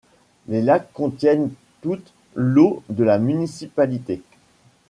Les 0.47 0.63
lacs 0.63 0.91
contiennent 0.93 1.51
toute 1.83 2.11
l'eau 2.33 2.81
de 2.89 3.03
la 3.03 3.19
municipalité. 3.19 4.23